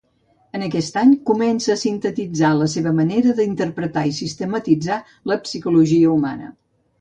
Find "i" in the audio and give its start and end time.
4.13-4.15